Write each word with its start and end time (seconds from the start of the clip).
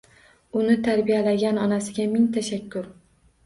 Uni 0.61 0.77
tarbiyalagan 0.87 1.61
onasiga 1.67 2.09
ming 2.17 2.27
tashakkur! 2.41 2.93